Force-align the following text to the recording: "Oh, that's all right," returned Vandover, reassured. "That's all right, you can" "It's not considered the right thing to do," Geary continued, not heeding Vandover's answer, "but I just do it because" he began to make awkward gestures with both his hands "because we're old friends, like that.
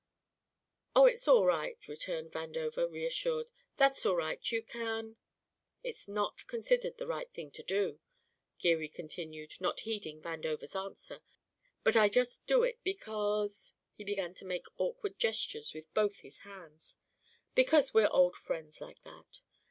"Oh, 0.95 1.05
that's 1.05 1.27
all 1.27 1.45
right," 1.45 1.77
returned 1.87 2.31
Vandover, 2.31 2.89
reassured. 2.91 3.51
"That's 3.77 4.03
all 4.03 4.15
right, 4.15 4.39
you 4.51 4.63
can" 4.63 5.17
"It's 5.83 6.07
not 6.07 6.47
considered 6.47 6.97
the 6.97 7.05
right 7.05 7.31
thing 7.31 7.51
to 7.51 7.61
do," 7.61 7.99
Geary 8.57 8.89
continued, 8.89 9.61
not 9.61 9.81
heeding 9.81 10.19
Vandover's 10.19 10.75
answer, 10.75 11.21
"but 11.83 11.95
I 11.95 12.09
just 12.09 12.47
do 12.47 12.63
it 12.63 12.79
because" 12.83 13.75
he 13.93 14.03
began 14.03 14.33
to 14.33 14.45
make 14.45 14.65
awkward 14.79 15.19
gestures 15.19 15.71
with 15.75 15.93
both 15.93 16.21
his 16.21 16.39
hands 16.39 16.97
"because 17.53 17.93
we're 17.93 18.09
old 18.11 18.35
friends, 18.35 18.81
like 18.81 19.03
that. 19.03 19.41